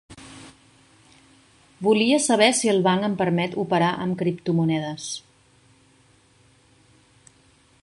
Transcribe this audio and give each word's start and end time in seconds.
Volia 1.87 2.17
saber 2.27 2.47
si 2.61 2.71
el 2.73 2.81
banc 2.87 3.05
em 3.09 3.19
permet 3.21 3.59
operar 3.65 3.91
amb 4.07 4.19
criptomonedes. 4.23 5.07